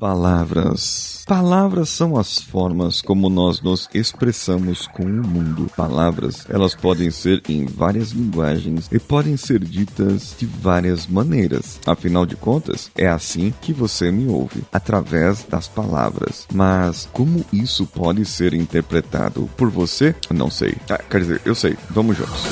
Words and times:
Palavras. 0.00 1.24
Palavras 1.26 1.90
são 1.90 2.16
as 2.16 2.38
formas 2.38 3.02
como 3.02 3.28
nós 3.28 3.60
nos 3.60 3.86
expressamos 3.92 4.86
com 4.86 5.02
o 5.02 5.26
mundo. 5.26 5.70
Palavras, 5.76 6.46
elas 6.48 6.74
podem 6.74 7.10
ser 7.10 7.42
em 7.46 7.66
várias 7.66 8.12
linguagens 8.12 8.88
e 8.90 8.98
podem 8.98 9.36
ser 9.36 9.58
ditas 9.58 10.34
de 10.38 10.46
várias 10.46 11.06
maneiras. 11.06 11.78
Afinal 11.86 12.24
de 12.24 12.34
contas, 12.34 12.90
é 12.96 13.06
assim 13.06 13.52
que 13.60 13.74
você 13.74 14.10
me 14.10 14.26
ouve, 14.26 14.64
através 14.72 15.44
das 15.44 15.68
palavras. 15.68 16.48
Mas 16.50 17.06
como 17.12 17.44
isso 17.52 17.84
pode 17.84 18.24
ser 18.24 18.54
interpretado 18.54 19.50
por 19.54 19.68
você? 19.68 20.14
Não 20.30 20.50
sei. 20.50 20.76
Ah, 20.88 20.96
quer 20.96 21.20
dizer, 21.20 21.42
eu 21.44 21.54
sei. 21.54 21.76
Vamos 21.90 22.16
juntos. 22.16 22.42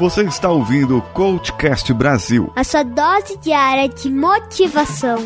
Você 0.00 0.22
está 0.22 0.48
ouvindo 0.48 0.96
o 0.96 1.02
Coachcast 1.02 1.92
Brasil. 1.92 2.50
A 2.56 2.64
sua 2.64 2.82
dose 2.82 3.36
diária 3.42 3.90
de 3.90 4.10
motivação. 4.10 5.18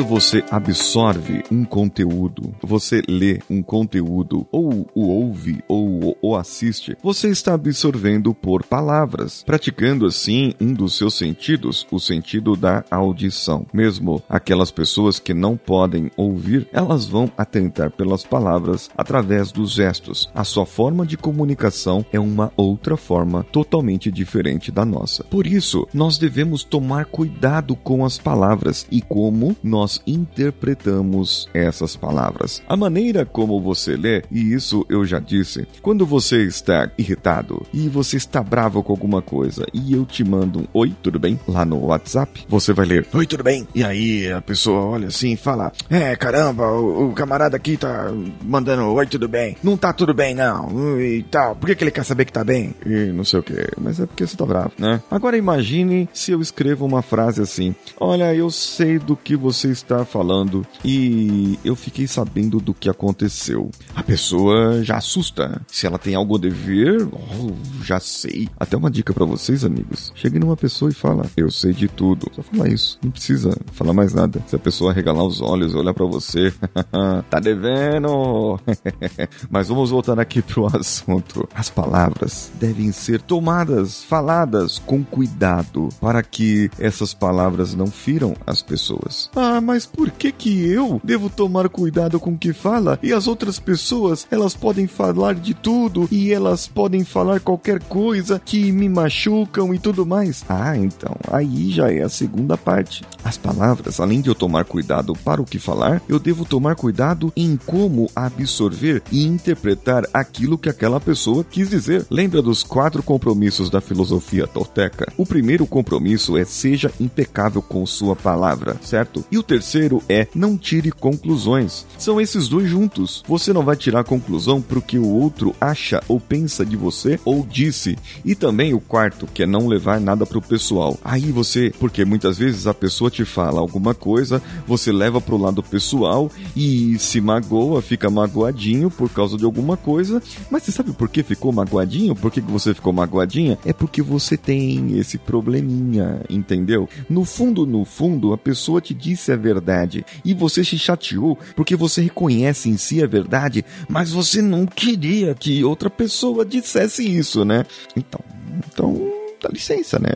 Quando 0.00 0.08
você 0.08 0.42
absorve 0.50 1.44
um 1.52 1.62
conteúdo, 1.62 2.54
você 2.62 3.02
lê 3.06 3.38
um 3.50 3.62
conteúdo, 3.62 4.46
ou 4.50 4.88
o 4.94 5.08
ouve, 5.08 5.62
ou 5.68 6.04
o 6.04 6.09
assiste, 6.36 6.96
você 7.02 7.28
está 7.28 7.54
absorvendo 7.54 8.32
por 8.32 8.64
palavras, 8.64 9.42
praticando 9.44 10.06
assim 10.06 10.54
um 10.60 10.72
dos 10.72 10.96
seus 10.96 11.14
sentidos, 11.14 11.86
o 11.90 11.98
sentido 11.98 12.56
da 12.56 12.84
audição. 12.90 13.66
Mesmo 13.72 14.22
aquelas 14.28 14.70
pessoas 14.70 15.18
que 15.18 15.34
não 15.34 15.56
podem 15.56 16.10
ouvir, 16.16 16.68
elas 16.72 17.06
vão 17.06 17.30
atentar 17.36 17.90
pelas 17.90 18.24
palavras 18.24 18.88
através 18.96 19.52
dos 19.52 19.72
gestos. 19.72 20.30
A 20.34 20.44
sua 20.44 20.64
forma 20.64 21.04
de 21.04 21.16
comunicação 21.16 22.04
é 22.12 22.20
uma 22.20 22.52
outra 22.56 22.96
forma 22.96 23.44
totalmente 23.44 24.10
diferente 24.10 24.70
da 24.70 24.84
nossa. 24.84 25.24
Por 25.24 25.46
isso, 25.46 25.86
nós 25.92 26.16
devemos 26.16 26.62
tomar 26.64 27.06
cuidado 27.06 27.74
com 27.74 28.04
as 28.04 28.18
palavras 28.18 28.86
e 28.90 29.02
como 29.02 29.56
nós 29.62 29.80
nós 29.80 30.02
interpretamos 30.06 31.48
essas 31.54 31.96
palavras. 31.96 32.62
A 32.68 32.76
maneira 32.76 33.24
como 33.24 33.60
você 33.60 33.96
lê, 33.96 34.22
e 34.30 34.52
isso 34.52 34.84
eu 34.90 35.06
já 35.06 35.18
disse, 35.18 35.66
quando 35.80 36.04
você 36.04 36.19
está 36.20 36.90
irritado 36.98 37.66
e 37.72 37.88
você 37.88 38.16
está 38.16 38.42
bravo 38.42 38.82
com 38.82 38.92
alguma 38.92 39.22
coisa 39.22 39.66
e 39.72 39.94
eu 39.94 40.04
te 40.04 40.22
mando 40.22 40.60
um 40.60 40.66
oi, 40.72 40.94
tudo 41.02 41.18
bem? 41.18 41.38
Lá 41.46 41.64
no 41.64 41.86
WhatsApp, 41.86 42.44
você 42.48 42.72
vai 42.72 42.86
ler 42.86 43.06
oi, 43.12 43.26
tudo 43.26 43.42
bem? 43.42 43.66
E 43.74 43.82
aí 43.84 44.30
a 44.30 44.40
pessoa 44.40 44.80
olha 44.80 45.08
assim 45.08 45.32
e 45.32 45.36
fala: 45.36 45.72
É, 45.88 46.14
caramba, 46.16 46.66
o, 46.70 47.10
o 47.10 47.12
camarada 47.12 47.56
aqui 47.56 47.76
tá 47.76 48.10
mandando 48.42 48.92
oi, 48.92 49.06
tudo 49.06 49.28
bem? 49.28 49.56
Não 49.62 49.76
tá 49.76 49.92
tudo 49.92 50.14
bem, 50.14 50.34
não. 50.34 51.00
E 51.00 51.22
tal. 51.24 51.56
Por 51.56 51.66
que, 51.66 51.74
que 51.74 51.84
ele 51.84 51.90
quer 51.90 52.04
saber 52.04 52.24
que 52.24 52.32
tá 52.32 52.44
bem? 52.44 52.74
E 52.84 53.12
não 53.12 53.24
sei 53.24 53.40
o 53.40 53.42
que. 53.42 53.68
Mas 53.78 54.00
é 54.00 54.06
porque 54.06 54.26
você 54.26 54.36
tá 54.36 54.44
bravo, 54.44 54.72
né? 54.78 55.00
Agora 55.10 55.36
imagine 55.36 56.08
se 56.12 56.32
eu 56.32 56.40
escrevo 56.40 56.84
uma 56.84 57.02
frase 57.02 57.40
assim: 57.42 57.74
Olha, 57.98 58.34
eu 58.34 58.50
sei 58.50 58.98
do 58.98 59.16
que 59.16 59.36
você 59.36 59.68
está 59.68 60.04
falando 60.04 60.66
e 60.84 61.58
eu 61.64 61.76
fiquei 61.76 62.06
sabendo 62.06 62.60
do 62.60 62.74
que 62.74 62.88
aconteceu. 62.88 63.70
A 63.94 64.02
pessoa 64.02 64.82
já 64.82 64.96
assusta. 64.96 65.60
Se 65.66 65.86
ela 65.86 65.98
tem 65.98 66.09
algo 66.14 66.36
a 66.36 66.38
dever, 66.38 67.08
oh, 67.12 67.52
já 67.82 68.00
sei. 68.00 68.48
Até 68.58 68.76
uma 68.76 68.90
dica 68.90 69.12
para 69.12 69.24
vocês, 69.24 69.64
amigos. 69.64 70.12
Chegue 70.14 70.38
numa 70.38 70.56
pessoa 70.56 70.90
e 70.90 70.94
fala: 70.94 71.26
Eu 71.36 71.50
sei 71.50 71.72
de 71.72 71.88
tudo. 71.88 72.30
Só 72.34 72.42
falar 72.42 72.68
isso. 72.68 72.98
Não 73.02 73.10
precisa 73.10 73.56
falar 73.72 73.92
mais 73.92 74.14
nada. 74.14 74.42
Se 74.46 74.56
a 74.56 74.58
pessoa 74.58 74.92
regalar 74.92 75.24
os 75.24 75.40
olhos, 75.40 75.74
olhar 75.74 75.94
para 75.94 76.06
você, 76.06 76.52
tá 77.28 77.40
devendo. 77.40 78.60
Mas 79.50 79.68
vamos 79.68 79.90
voltar 79.90 80.18
aqui 80.18 80.42
pro 80.42 80.66
assunto. 80.66 81.48
As 81.54 81.70
palavras 81.70 82.50
devem 82.58 82.92
ser 82.92 83.20
tomadas, 83.22 84.02
faladas 84.04 84.78
com 84.78 85.04
cuidado 85.04 85.88
para 86.00 86.22
que 86.22 86.70
essas 86.78 87.14
palavras 87.14 87.74
não 87.74 87.86
firam 87.86 88.34
as 88.46 88.62
pessoas. 88.62 89.30
Ah, 89.34 89.60
mas 89.60 89.86
por 89.86 90.10
que 90.10 90.32
que 90.32 90.64
eu 90.66 91.00
devo 91.02 91.28
tomar 91.28 91.68
cuidado 91.68 92.18
com 92.18 92.32
o 92.32 92.38
que 92.38 92.52
fala 92.52 92.98
e 93.02 93.12
as 93.12 93.26
outras 93.26 93.58
pessoas, 93.58 94.26
elas 94.30 94.54
podem 94.54 94.86
falar 94.86 95.34
de 95.34 95.54
tudo 95.54 95.99
e 96.10 96.32
elas 96.32 96.66
podem 96.68 97.04
falar 97.04 97.40
qualquer 97.40 97.82
coisa 97.82 98.40
que 98.44 98.70
me 98.72 98.88
machucam 98.88 99.74
e 99.74 99.78
tudo 99.78 100.06
mais? 100.06 100.44
Ah, 100.48 100.76
então, 100.76 101.16
aí 101.30 101.70
já 101.70 101.92
é 101.92 102.02
a 102.02 102.08
segunda 102.08 102.56
parte. 102.56 103.02
As 103.24 103.36
palavras, 103.36 104.00
além 104.00 104.20
de 104.20 104.28
eu 104.28 104.34
tomar 104.34 104.64
cuidado 104.64 105.12
para 105.24 105.42
o 105.42 105.44
que 105.44 105.58
falar, 105.58 106.02
eu 106.08 106.18
devo 106.18 106.44
tomar 106.44 106.74
cuidado 106.74 107.32
em 107.36 107.58
como 107.66 108.10
absorver 108.14 109.02
e 109.10 109.24
interpretar 109.24 110.04
aquilo 110.12 110.58
que 110.58 110.68
aquela 110.68 111.00
pessoa 111.00 111.44
quis 111.44 111.70
dizer. 111.70 112.06
Lembra 112.10 112.42
dos 112.42 112.62
quatro 112.62 113.02
compromissos 113.02 113.70
da 113.70 113.80
filosofia 113.80 114.46
tolteca? 114.46 115.12
O 115.16 115.26
primeiro 115.26 115.66
compromisso 115.66 116.36
é 116.36 116.44
seja 116.44 116.92
impecável 117.00 117.62
com 117.62 117.84
sua 117.86 118.14
palavra, 118.16 118.76
certo? 118.82 119.24
E 119.30 119.38
o 119.38 119.42
terceiro 119.42 120.02
é 120.08 120.26
não 120.34 120.56
tire 120.56 120.90
conclusões. 120.90 121.86
São 121.98 122.20
esses 122.20 122.48
dois 122.48 122.68
juntos. 122.68 123.22
Você 123.26 123.52
não 123.52 123.64
vai 123.64 123.76
tirar 123.76 124.04
conclusão 124.04 124.60
pro 124.60 124.82
que 124.82 124.98
o 124.98 125.08
outro 125.08 125.54
acha 125.60 125.89
ou 126.08 126.20
pensa 126.20 126.64
de 126.64 126.76
você 126.76 127.18
ou 127.24 127.44
disse. 127.44 127.96
E 128.24 128.34
também 128.34 128.72
o 128.74 128.80
quarto, 128.80 129.26
que 129.26 129.42
é 129.42 129.46
não 129.46 129.66
levar 129.66 130.00
nada 130.00 130.24
pro 130.24 130.40
pessoal. 130.40 130.98
Aí 131.04 131.32
você, 131.32 131.72
porque 131.78 132.04
muitas 132.04 132.38
vezes 132.38 132.66
a 132.66 132.74
pessoa 132.74 133.10
te 133.10 133.24
fala 133.24 133.60
alguma 133.60 133.94
coisa, 133.94 134.42
você 134.66 134.92
leva 134.92 135.20
pro 135.20 135.36
lado 135.36 135.62
pessoal 135.62 136.30
e 136.54 136.98
se 136.98 137.20
magoa, 137.20 137.82
fica 137.82 138.10
magoadinho 138.10 138.90
por 138.90 139.10
causa 139.10 139.36
de 139.36 139.44
alguma 139.44 139.76
coisa. 139.76 140.22
Mas 140.50 140.62
você 140.62 140.72
sabe 140.72 140.92
por 140.92 141.08
que 141.08 141.22
ficou 141.22 141.52
magoadinho? 141.52 142.14
Por 142.14 142.30
que 142.30 142.40
você 142.40 142.74
ficou 142.74 142.92
magoadinha? 142.92 143.58
É 143.64 143.72
porque 143.72 144.02
você 144.02 144.36
tem 144.36 144.98
esse 144.98 145.18
probleminha, 145.18 146.22
entendeu? 146.28 146.88
No 147.08 147.24
fundo, 147.24 147.66
no 147.66 147.84
fundo, 147.84 148.32
a 148.32 148.38
pessoa 148.38 148.80
te 148.80 148.94
disse 148.94 149.32
a 149.32 149.36
verdade 149.36 150.04
e 150.24 150.34
você 150.34 150.64
se 150.64 150.78
chateou 150.78 151.38
porque 151.54 151.76
você 151.76 152.02
reconhece 152.02 152.68
em 152.68 152.76
si 152.76 153.02
a 153.02 153.06
verdade, 153.06 153.64
mas 153.88 154.10
você 154.10 154.42
não 154.42 154.66
queria 154.66 155.34
que 155.34 155.64
outra 155.70 155.88
pessoa 155.90 156.44
dissesse 156.44 157.02
isso, 157.06 157.44
né? 157.44 157.64
Então, 157.96 158.20
então 158.66 159.12
dá 159.42 159.48
licença, 159.48 159.98
né? 159.98 160.10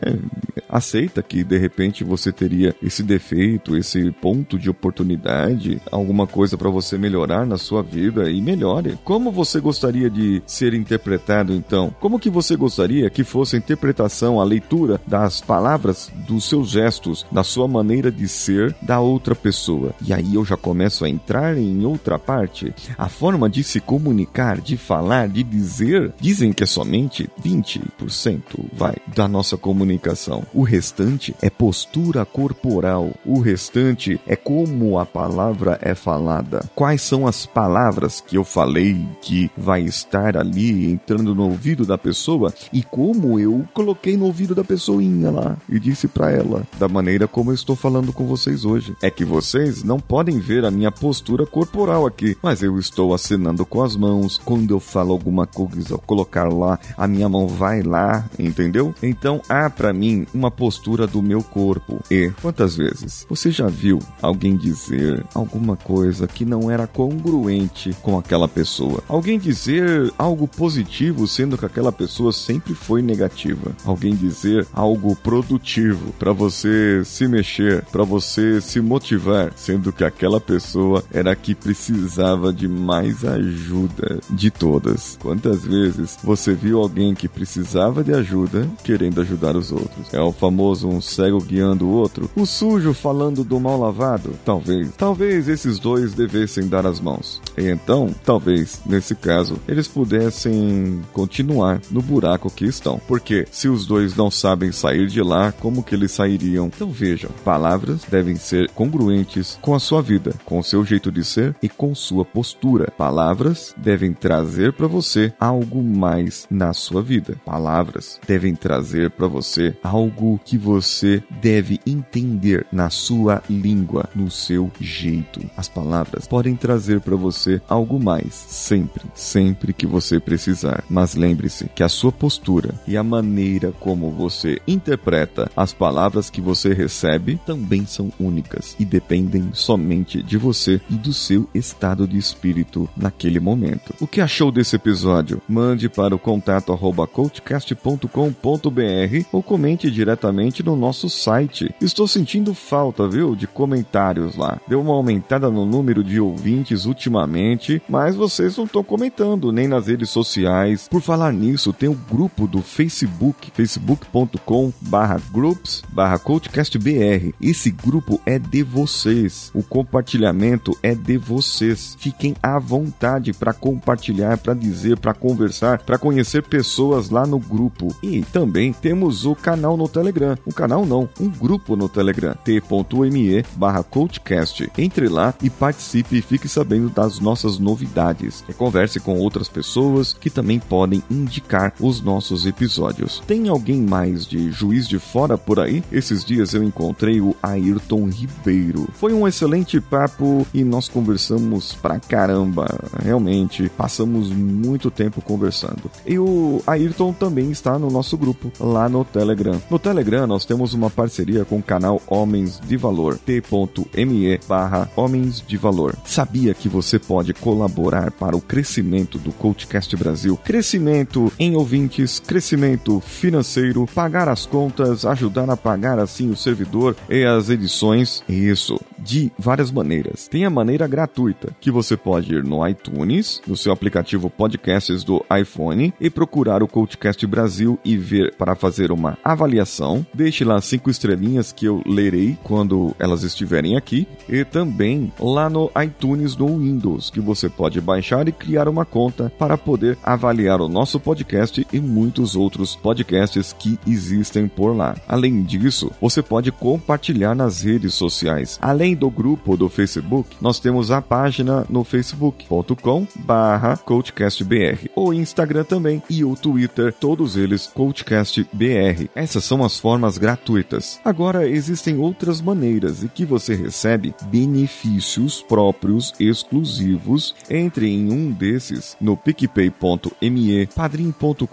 Aceita 0.75 1.23
que 1.23 1.45
de 1.45 1.57
repente 1.57 2.03
você 2.03 2.33
teria 2.33 2.75
esse 2.83 3.05
defeito, 3.05 3.77
esse 3.77 4.11
ponto 4.11 4.59
de 4.59 4.69
oportunidade, 4.69 5.81
alguma 5.89 6.27
coisa 6.27 6.59
para 6.59 6.69
você 6.69 6.99
melhorar 6.99 7.47
na 7.47 7.57
sua 7.57 7.81
vida 7.81 8.29
e 8.29 8.43
melhore. 8.43 8.99
Como 9.05 9.31
você 9.31 9.61
gostaria 9.61 10.11
de 10.11 10.43
ser 10.45 10.75
interpretado 10.75 11.55
então? 11.55 11.95
Como 12.01 12.19
que 12.19 12.29
você 12.29 12.57
gostaria 12.57 13.09
que 13.09 13.23
fosse 13.23 13.55
a 13.55 13.59
interpretação, 13.61 14.41
a 14.41 14.45
leitura 14.45 15.01
das 15.07 15.41
palavras, 15.41 16.11
dos 16.27 16.49
seus 16.49 16.71
gestos, 16.71 17.25
da 17.31 17.45
sua 17.45 17.69
maneira 17.69 18.11
de 18.11 18.27
ser 18.27 18.75
da 18.83 18.99
outra 18.99 19.37
pessoa? 19.37 19.95
E 20.05 20.13
aí 20.13 20.35
eu 20.35 20.45
já 20.45 20.57
começo 20.57 21.05
a 21.05 21.09
entrar 21.09 21.57
em 21.57 21.87
outra 21.87 22.19
parte. 22.19 22.75
A 22.99 23.09
forma 23.09 23.49
de 23.49 23.63
se 23.63 23.79
comunicar, 23.79 24.61
de 24.61 24.77
falar, 24.77 25.29
de 25.29 25.45
dizer, 25.45 26.13
dizem 26.21 26.53
que 26.53 26.65
é 26.65 26.67
somente 26.67 27.31
20% 27.41 28.43
vai 28.73 28.97
da 29.15 29.29
nossa 29.29 29.57
comunicação. 29.57 30.43
O 30.53 30.64
restante 30.65 31.35
é 31.41 31.49
postura 31.49 32.25
corporal. 32.25 33.13
O 33.25 33.39
restante 33.39 34.21
é 34.27 34.35
como 34.35 34.99
a 34.99 35.07
palavra 35.07 35.79
é 35.81 35.95
falada. 35.95 36.69
Quais 36.75 37.03
são 37.03 37.27
as 37.27 37.47
palavras 37.47 38.21
que 38.21 38.37
eu 38.37 38.45
falei 38.45 39.07
que 39.23 39.51
vai 39.57 39.83
estar 39.83 40.37
ali 40.37 40.91
entrando 40.91 41.35
no 41.35 41.45
ouvido 41.45 41.87
da 41.87 41.97
pessoa 41.97 42.53
e 42.73 42.83
como 42.83 43.39
eu 43.39 43.65
coloquei 43.73 44.17
no 44.17 44.27
ouvido 44.27 44.55
da 44.55 44.65
pessoinha 44.65 45.31
lá 45.31 45.57
e 45.69 45.79
disse 45.79 46.09
para 46.09 46.31
ela 46.31 46.67
da 46.79 46.89
maneira 46.89 47.29
como 47.29 47.51
eu 47.51 47.55
estou 47.55 47.77
falando 47.77 48.13
com 48.13 48.27
vocês 48.27 48.65
hoje. 48.65 48.95
É 49.03 49.11
que 49.11 49.25
vocês 49.25 49.85
não 49.85 50.01
podem 50.01 50.39
ver 50.39 50.65
a 50.65 50.71
minha 50.71 50.91
postura 50.91 51.47
corporal 51.47 52.07
aqui, 52.07 52.37
mas 52.43 52.63
eu 52.63 52.79
estou 52.79 53.15
acenando 53.15 53.65
com 53.65 53.83
as 53.83 53.97
mãos. 53.97 54.41
Quando 54.45 54.75
eu 54.75 54.81
falo 54.81 55.13
alguma 55.13 55.47
coisa, 55.47 55.99
colocar 55.99 56.53
lá, 56.53 56.79
a 56.97 57.07
minha 57.07 57.29
mão 57.29 57.47
vai 57.47 57.83
lá, 57.83 58.29
entendeu? 58.39 58.95
Então 59.03 59.41
há 59.49 59.69
para 59.69 59.93
mim 59.93 60.27
uma 60.33 60.51
postura 60.55 61.07
do 61.07 61.23
meu 61.23 61.43
corpo. 61.43 62.01
E 62.11 62.33
quantas 62.41 62.77
vezes 62.77 63.27
você 63.29 63.51
já 63.51 63.67
viu 63.67 63.99
alguém 64.23 64.57
dizer 64.57 65.23
alguma 65.35 65.77
coisa 65.77 66.27
que 66.27 66.45
não 66.45 66.71
era 66.71 66.87
congruente 66.87 67.95
com 68.01 68.19
aquela 68.19 68.49
pessoa? 68.49 69.03
Alguém 69.07 69.39
dizer 69.39 70.13
algo 70.17 70.49
positivo 70.49 71.27
sendo 71.27 71.59
que 71.59 71.67
aquela 71.67 71.93
pessoa 71.93 72.33
sempre 72.33 72.75
foi 72.75 73.03
negativa. 73.03 73.73
Alguém 73.85 74.15
dizer 74.15 74.67
algo 74.73 75.15
produtivo 75.17 76.15
para 76.19 76.33
você 76.33 77.03
se 77.05 77.29
mexer, 77.29 77.85
para 77.93 78.05
você 78.05 78.61
se 78.61 78.81
motivar, 78.81 79.53
sendo 79.55 79.93
que 79.93 80.05
aquela 80.05 80.41
pessoa 80.41 81.05
era 81.13 81.33
a 81.33 81.37
que 81.37 81.55
precisava 81.55 82.53
de 82.53 82.67
mais 82.67 83.25
ajuda 83.25 84.21
de 84.31 84.51
todas. 84.51 85.19
Quantas 85.21 85.65
vezes 85.65 86.19
você 86.25 86.55
viu 86.55 86.81
alguém 86.81 87.15
que 87.15 87.29
precisava 87.29 88.03
de 88.03 88.15
ajuda 88.15 88.67
que 88.83 88.95
querendo 88.95 89.21
ajudar 89.21 89.57
os 89.57 89.73
outros. 89.73 90.15
É 90.15 90.21
o 90.21 90.33
famoso 90.45 90.89
um 90.89 91.01
cego 91.01 91.39
guiando 91.39 91.87
o 91.87 91.91
outro, 91.91 92.31
o 92.37 92.45
sujo 92.45 92.93
falando 92.93 93.43
do 93.43 93.59
mal 93.59 93.81
lavado. 93.81 94.33
Talvez, 94.45 94.91
talvez 94.95 95.49
esses 95.49 95.79
dois 95.79 96.13
devessem 96.13 96.69
dar 96.69 96.87
as 96.87 97.01
mãos. 97.01 97.41
E 97.57 97.67
então, 97.67 98.15
talvez, 98.25 98.83
nesse 98.85 99.15
caso, 99.15 99.59
eles 99.67 99.89
pudessem 99.89 101.01
continuar 101.15 101.81
no 101.91 102.03
buraco 102.03 102.51
que 102.51 102.67
estão. 102.67 103.01
Porque 103.09 103.47
se 103.51 103.69
os 103.69 103.87
dois 103.87 104.15
não 104.15 104.31
sabem 104.31 104.71
sair 104.71 105.07
de 105.07 105.23
lá, 105.23 105.51
como 105.51 105.83
que 105.83 105.95
eles 105.95 106.13
sairiam? 106.13 106.67
Então 106.67 106.91
vejam, 106.91 107.31
palavras 107.43 108.03
devem 108.11 108.37
ser 108.37 108.69
congruentes 108.73 109.59
com 109.63 109.75
a 109.75 109.79
sua 109.79 110.03
vida, 110.03 110.35
com 110.45 110.59
o 110.59 110.65
seu 110.65 110.85
jeito 110.85 111.11
de 111.11 111.25
ser 111.25 111.57
e 111.63 111.71
com 111.71 111.95
sua 111.95 112.25
postura. 112.25 112.93
Palavras 112.99 113.75
devem 113.79 114.13
trazer 114.13 114.75
para 114.75 114.87
você 114.87 115.33
algo 115.41 115.83
mais 115.83 116.47
na 116.51 116.75
sua 116.75 117.01
vida. 117.01 117.41
Palavras 117.47 118.21
devem 118.27 118.55
trazer 118.55 119.11
para 119.11 119.27
você 119.27 119.75
algo 119.83 120.24
que 120.45 120.57
você 120.57 121.23
deve 121.43 121.81
entender 121.87 122.67
na 122.73 122.91
sua 122.91 123.43
língua, 123.49 124.09
no 124.15 124.31
seu 124.31 124.71
jeito. 124.81 125.41
As 125.57 125.69
palavras 125.69 126.27
podem 126.27 126.57
trazer 126.57 127.01
para 127.01 127.17
você 127.17 127.61
algo 127.69 127.99
mais, 127.99 128.35
sempre, 128.35 129.05
sempre 129.15 129.73
que 129.73 129.87
você 129.87 130.19
precisar. 130.19 130.85
Mas 130.89 131.15
lembre-se 131.15 131.69
que 131.75 131.83
a 131.83 131.89
sua 131.89 132.13
postura 132.13 132.75
e 132.87 132.97
a 132.97 133.03
maneira 133.03 133.73
como 133.81 134.11
você 134.11 134.61
interpreta 134.67 135.51
as 135.57 135.73
palavras 135.73 136.31
que 136.31 136.41
você 136.41 136.73
recebe 136.73 137.41
também 137.45 137.87
são 137.87 138.13
únicas 138.19 138.77
e 138.79 138.85
dependem 138.85 139.51
somente 139.53 140.23
de 140.23 140.37
você 140.37 140.81
e 140.91 140.95
do 140.95 141.13
seu 141.13 141.49
estado 141.55 142.07
de 142.07 142.17
espírito 142.17 142.89
naquele 142.97 143.41
momento. 143.41 143.95
O 144.01 144.07
que 144.07 144.21
achou 144.21 144.51
desse 144.51 144.77
episódio? 144.77 145.41
Mande 145.49 145.89
para 145.89 146.15
o 146.15 146.19
contato 146.19 146.73
coachcast.com.br 147.07 149.27
ou 149.33 149.43
comente 149.43 149.91
diretamente 150.15 150.63
no 150.63 150.77
nosso 150.77 151.11
site. 151.11 151.75
Estou 151.81 152.07
sentindo 152.07 152.55
falta, 152.55 153.09
viu, 153.09 153.35
de 153.35 153.47
comentários 153.47 154.37
lá. 154.37 154.61
Deu 154.69 154.81
uma 154.81 154.95
aumentada 154.95 155.51
no 155.51 155.67
número 155.67 156.03
de 156.05 156.21
ouvintes 156.21 156.85
ultimamente, 156.85 157.83
mas 157.89 158.15
vocês 158.15 158.57
não 158.57 158.65
estão 158.65 158.85
comentando 158.85 159.51
nem 159.51 159.67
nas 159.67 159.89
redes 159.89 160.11
sociais. 160.11 160.89
Por 160.89 161.03
falar 161.03 161.33
nisso, 161.33 161.73
tem 161.73 161.89
o 161.89 161.95
grupo 161.95 162.47
do 162.47 162.63
Facebook, 162.63 163.51
facebook.com 163.53 164.73
barra 164.81 165.21
groups 165.33 165.83
barra 165.89 166.19
coachcastbr. 166.19 167.35
Esse 167.41 167.71
grupo 167.71 168.21
é 168.25 168.39
de 168.39 168.63
vocês. 168.63 169.51
O 169.55 169.63
compartilhamento 169.63 170.77
é 170.83 170.95
de 170.95 171.17
vocês. 171.17 171.97
Fiquem 171.99 172.35
à 172.43 172.59
vontade 172.59 173.33
para 173.33 173.53
compartilhar, 173.53 174.39
para 174.39 174.55
dizer, 174.55 174.99
para 174.99 175.15
conversar, 175.15 175.79
para 175.81 175.99
conhecer 175.99 176.43
pessoas 176.43 177.11
lá 177.11 177.27
no 177.27 177.39
grupo. 177.39 177.89
E 178.03 178.23
também 178.23 178.73
temos 178.73 179.25
o 179.25 179.35
canal 179.35 179.77
no 179.77 179.89
Telegram. 179.89 180.04
Um 180.47 180.51
canal 180.51 180.85
não, 180.85 181.09
um 181.21 181.29
grupo 181.29 181.77
no 181.77 181.89
Telegram. 181.89 182.35
t.me 182.45 183.45
barra 183.57 183.83
coachcast. 183.83 184.71
Entre 184.77 185.09
lá 185.09 185.35
e 185.43 185.49
participe 185.49 186.19
e 186.19 186.23
fique 186.23 186.49
sabendo 186.49 186.91
das 186.91 187.21
nossas 187.21 187.59
novidades. 187.59 188.45
E 188.49 188.53
converse 188.53 189.01
com 189.01 189.19
outras 189.19 189.49
pessoas 189.49 190.13
que 190.13 190.31
também 190.31 190.59
podem 190.59 191.03
indicar 191.11 191.73
os 191.81 192.01
nossos 192.01 192.47
episódios. 192.47 193.23
Tem 193.27 193.49
alguém 193.49 193.81
mais 193.81 194.27
de 194.27 194.51
Juiz 194.51 194.89
de 194.89 194.99
Fora 194.99 195.39
por 195.39 195.61
aí? 195.61 195.83
Esses 195.91 196.25
dias 196.25 196.55
eu 196.55 196.63
encontrei 196.63 197.21
o 197.21 197.35
Ayrton 197.43 198.09
Ribeiro. 198.09 198.89
Foi 198.95 199.13
um 199.13 199.27
excelente 199.27 199.81
papo 199.81 200.47
e 200.53 200.65
nós 200.65 200.89
conversamos 200.89 201.75
pra 201.75 201.99
caramba. 202.01 202.67
Realmente, 203.03 203.69
passamos 203.77 204.31
muito 204.31 204.91
tempo 204.91 205.21
conversando. 205.21 205.91
E 206.07 206.19
o 206.19 206.63
Ayrton 206.67 207.13
também 207.13 207.51
está 207.51 207.79
no 207.79 207.91
nosso 207.91 208.17
grupo, 208.17 208.51
lá 208.59 208.89
no 208.89 209.05
Telegram. 209.05 209.61
No 209.71 209.79
Telegram, 209.79 209.94
nós 210.27 210.45
temos 210.45 210.75
uma 210.75 210.91
parceria 210.91 211.45
com 211.45 211.59
o 211.59 211.63
canal 211.63 212.01
Homens 212.07 212.61
de 212.61 212.77
Valor, 212.77 213.19
t.me 213.19 214.39
barra 214.49 214.91
Homens 214.97 215.43
de 215.47 215.57
Valor. 215.57 215.97
Sabia 216.05 216.53
que 216.53 216.69
você 216.69 216.99
pode 216.99 217.33
colaborar 217.33 218.11
para 218.11 218.37
o 218.37 218.41
crescimento 218.41 219.19
do 219.19 219.33
Coachcast 219.33 219.97
Brasil? 219.97 220.37
Crescimento 220.45 221.33
em 221.39 221.55
ouvintes, 221.55 222.19
crescimento 222.19 223.01
financeiro, 223.01 223.89
pagar 223.95 224.29
as 224.29 224.47
contas, 224.47 225.05
ajudar 225.05 225.49
a 225.49 225.57
pagar 225.57 225.99
assim 225.99 226.31
o 226.31 226.37
servidor 226.37 226.97
e 227.09 227.25
as 227.25 227.49
edições. 227.49 228.23
Isso, 228.29 228.81
de 229.05 229.31
várias 229.39 229.71
maneiras. 229.71 230.27
Tem 230.27 230.45
a 230.45 230.51
maneira 230.51 230.89
gratuita, 230.89 231.55
que 231.61 231.71
você 231.71 231.97
pode 231.97 232.35
ir 232.35 232.43
no 232.43 232.67
iTunes, 232.67 233.41
no 233.47 233.57
seu 233.57 233.73
aplicativo 233.73 234.31
Podcasts 234.31 235.05
do 235.05 235.25
iPhone 235.39 235.93
e 236.01 236.09
procurar 236.09 236.63
o 236.63 236.69
Coachcast 236.69 237.27
Brasil 237.27 237.79
e 237.85 237.97
ver 237.97 238.35
para 238.37 238.55
fazer 238.55 238.91
uma 238.91 239.19
avaliação. 239.23 240.05
Deixe 240.15 240.45
lá 240.45 240.61
cinco 240.61 240.91
estrelinhas 240.91 241.53
que 241.53 241.67
eu 241.67 241.83
lerei 241.87 242.37
quando 242.43 242.95
elas 242.99 243.23
estiverem 243.23 243.77
aqui. 243.77 244.09
E 244.29 244.45
também 244.45 245.13
lá 245.21 245.51
no 245.51 245.71
iTunes 245.83 246.35
do 246.35 246.47
Windows, 246.47 247.11
que 247.11 247.21
você 247.21 247.49
pode 247.49 247.81
baixar 247.81 248.27
e 248.29 248.33
criar 248.33 248.69
uma 248.69 248.85
conta 248.85 249.31
para 249.39 249.59
poder 249.59 249.99
avaliar 250.03 250.61
o 250.61 250.69
nosso 250.69 250.99
podcast 250.99 251.67
e 251.73 251.81
muitos 251.81 252.35
outros 252.35 252.75
podcasts 252.75 253.53
que 253.53 253.79
existem 253.87 254.49
por 254.49 254.75
lá. 254.75 254.97
Além 255.07 255.43
disso, 255.43 255.91
você 256.01 256.23
pode 256.23 256.51
compartilhar 256.51 257.35
nas 257.35 257.63
redes 257.63 257.95
sociais. 257.95 258.59
Além 258.63 258.94
do 258.95 259.11
grupo 259.11 259.57
do 259.57 259.69
Facebook, 259.69 260.37
nós 260.41 260.59
temos 260.59 260.91
a 260.91 261.01
página 261.01 261.67
no 261.69 261.85
facebook.com 261.85 263.07
barra 263.17 263.77
coachcastbr, 263.77 264.91
o 264.95 265.13
Instagram 265.13 265.65
também 265.65 266.03
e 266.09 266.25
o 266.25 266.35
Twitter, 266.37 266.93
todos 266.93 267.37
eles 267.37 267.67
coachcastbr. 267.67 269.09
Essas 269.15 269.45
são 269.45 269.65
as 269.65 269.79
formas 269.79 270.19
gratuitas. 270.19 271.01
Agora 271.05 271.49
existem 271.49 271.99
outras 271.99 272.41
maneiras 272.41 273.03
e 273.03 273.09
que 273.09 273.25
você 273.25 273.55
recebe 273.55 274.15
benefícios 274.27 275.43
próprios 275.43 276.13
exclusivos. 276.19 277.35
Entre 277.49 277.89
em 277.89 278.13
um 278.13 278.31
desses 278.31 278.97
no 279.01 279.17
picpay.me, 279.17 280.67
padrim.com.br 280.67 281.45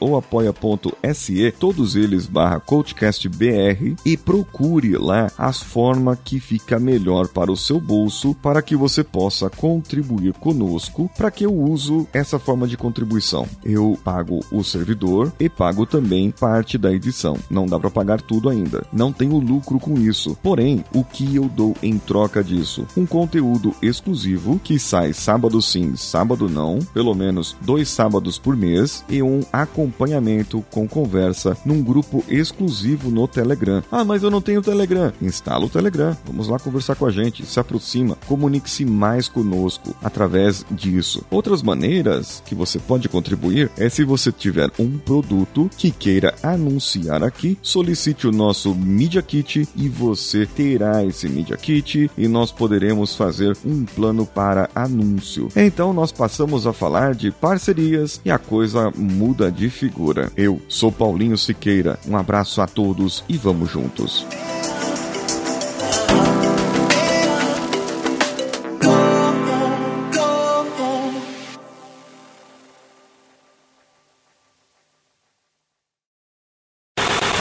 ou 0.00 0.16
apoia.se, 0.16 1.52
todos 1.58 1.96
eles 1.96 2.26
barra 2.26 2.60
coachcastbr 2.60 3.96
e 4.04 4.16
procure 4.16 4.96
lá 4.96 5.30
as 5.36 5.62
formas 5.62 6.18
que 6.24 6.40
fica 6.40 6.78
melhor 6.78 7.28
para 7.28 7.52
o 7.52 7.56
seu 7.56 7.80
bolso 7.80 8.34
para 8.34 8.62
que 8.62 8.74
você 8.74 9.04
possa 9.04 9.50
contribuir 9.50 10.32
conosco 10.34 11.10
para 11.16 11.30
que 11.30 11.44
eu 11.44 11.54
uso 11.54 12.06
essa 12.12 12.38
forma 12.38 12.66
de 12.66 12.76
contribuição. 12.76 13.46
Eu 13.64 13.98
pago 14.02 14.40
o 14.50 14.62
servidor 14.64 15.32
e 15.38 15.48
pago 15.48 15.86
também 15.86 16.30
parte 16.30 16.78
da 16.78 16.92
edição. 16.92 17.36
Não 17.50 17.66
dá 17.66 17.78
para 17.78 17.90
pagar 17.90 18.20
tudo 18.20 18.48
ainda. 18.48 18.86
Não 18.92 19.12
tenho 19.12 19.38
lucro 19.38 19.78
com 19.78 19.98
isso. 19.98 20.36
Porém, 20.42 20.84
o 20.94 21.04
que 21.04 21.36
eu 21.36 21.44
dou 21.44 21.76
em 21.82 21.98
troca 21.98 22.42
disso? 22.42 22.86
Um 22.96 23.06
conteúdo 23.06 23.74
exclusivo 23.82 24.58
que 24.58 24.78
sai 24.78 25.12
sábado 25.12 25.60
sim, 25.60 25.96
sábado 25.96 26.48
não, 26.48 26.78
pelo 26.92 27.14
menos 27.14 27.56
dois 27.60 27.88
sábados 27.88 28.38
por 28.38 28.56
mês 28.56 29.04
e 29.08 29.22
um 29.22 29.40
acompanhamento 29.52 30.64
com 30.70 30.88
conversa 30.88 31.56
num 31.64 31.82
grupo 31.82 32.24
exclusivo 32.28 33.10
no 33.10 33.26
Telegram. 33.26 33.82
Ah, 33.90 34.04
mas 34.04 34.22
eu 34.22 34.30
não 34.30 34.40
tenho 34.40 34.62
Telegram. 34.62 35.12
Instala 35.20 35.64
o 35.64 35.68
Telegram. 35.68 36.13
Vamos 36.26 36.48
lá 36.48 36.58
conversar 36.58 36.96
com 36.96 37.06
a 37.06 37.10
gente. 37.10 37.44
Se 37.44 37.60
aproxima, 37.60 38.16
comunique-se 38.26 38.84
mais 38.84 39.28
conosco 39.28 39.94
através 40.02 40.64
disso. 40.70 41.24
Outras 41.30 41.62
maneiras 41.62 42.42
que 42.44 42.54
você 42.54 42.78
pode 42.78 43.08
contribuir 43.08 43.70
é 43.76 43.88
se 43.88 44.04
você 44.04 44.30
tiver 44.30 44.70
um 44.78 44.98
produto 44.98 45.70
que 45.76 45.90
queira 45.90 46.34
anunciar 46.42 47.22
aqui, 47.22 47.58
solicite 47.62 48.26
o 48.26 48.32
nosso 48.32 48.74
Media 48.74 49.22
Kit 49.22 49.68
e 49.76 49.88
você 49.88 50.46
terá 50.46 51.04
esse 51.04 51.28
Media 51.28 51.56
Kit 51.56 52.10
e 52.16 52.28
nós 52.28 52.52
poderemos 52.52 53.14
fazer 53.16 53.56
um 53.64 53.84
plano 53.84 54.26
para 54.26 54.68
anúncio. 54.74 55.48
Então 55.56 55.92
nós 55.92 56.12
passamos 56.12 56.66
a 56.66 56.72
falar 56.72 57.14
de 57.14 57.30
parcerias 57.30 58.20
e 58.24 58.30
a 58.30 58.38
coisa 58.38 58.90
muda 58.96 59.50
de 59.50 59.70
figura. 59.70 60.30
Eu 60.36 60.60
sou 60.68 60.90
Paulinho 60.90 61.38
Siqueira. 61.38 61.98
Um 62.06 62.16
abraço 62.16 62.60
a 62.60 62.66
todos 62.66 63.24
e 63.28 63.36
vamos 63.36 63.70
juntos. 63.70 64.26